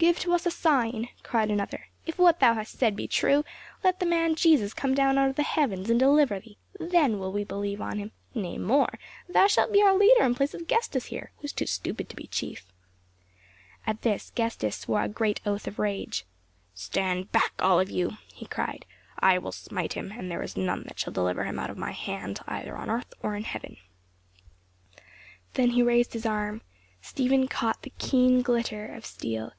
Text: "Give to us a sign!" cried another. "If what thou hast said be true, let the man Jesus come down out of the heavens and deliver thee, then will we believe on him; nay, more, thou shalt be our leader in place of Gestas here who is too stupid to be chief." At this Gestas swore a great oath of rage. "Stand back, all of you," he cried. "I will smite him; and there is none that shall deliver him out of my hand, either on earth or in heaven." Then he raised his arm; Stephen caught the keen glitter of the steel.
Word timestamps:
"Give 0.00 0.16
to 0.20 0.32
us 0.32 0.46
a 0.46 0.52
sign!" 0.52 1.08
cried 1.24 1.50
another. 1.50 1.88
"If 2.06 2.20
what 2.20 2.38
thou 2.38 2.54
hast 2.54 2.78
said 2.78 2.94
be 2.94 3.08
true, 3.08 3.44
let 3.82 3.98
the 3.98 4.06
man 4.06 4.36
Jesus 4.36 4.72
come 4.72 4.94
down 4.94 5.18
out 5.18 5.28
of 5.28 5.34
the 5.34 5.42
heavens 5.42 5.90
and 5.90 5.98
deliver 5.98 6.38
thee, 6.38 6.56
then 6.78 7.18
will 7.18 7.32
we 7.32 7.42
believe 7.42 7.80
on 7.80 7.98
him; 7.98 8.12
nay, 8.32 8.58
more, 8.58 8.96
thou 9.28 9.48
shalt 9.48 9.72
be 9.72 9.82
our 9.82 9.96
leader 9.98 10.22
in 10.22 10.36
place 10.36 10.54
of 10.54 10.68
Gestas 10.68 11.06
here 11.06 11.32
who 11.38 11.46
is 11.46 11.52
too 11.52 11.66
stupid 11.66 12.08
to 12.08 12.14
be 12.14 12.28
chief." 12.28 12.72
At 13.88 14.02
this 14.02 14.30
Gestas 14.30 14.76
swore 14.76 15.02
a 15.02 15.08
great 15.08 15.40
oath 15.44 15.66
of 15.66 15.80
rage. 15.80 16.24
"Stand 16.74 17.32
back, 17.32 17.54
all 17.58 17.80
of 17.80 17.90
you," 17.90 18.18
he 18.32 18.46
cried. 18.46 18.86
"I 19.18 19.38
will 19.38 19.50
smite 19.52 19.94
him; 19.94 20.12
and 20.12 20.30
there 20.30 20.44
is 20.44 20.56
none 20.56 20.84
that 20.84 21.00
shall 21.00 21.12
deliver 21.12 21.42
him 21.42 21.58
out 21.58 21.70
of 21.70 21.76
my 21.76 21.90
hand, 21.90 22.38
either 22.46 22.76
on 22.76 22.88
earth 22.88 23.12
or 23.20 23.34
in 23.34 23.42
heaven." 23.42 23.76
Then 25.54 25.70
he 25.70 25.82
raised 25.82 26.12
his 26.12 26.24
arm; 26.24 26.60
Stephen 27.02 27.48
caught 27.48 27.82
the 27.82 27.92
keen 27.98 28.42
glitter 28.42 28.94
of 28.94 29.02
the 29.02 29.08
steel. 29.08 29.52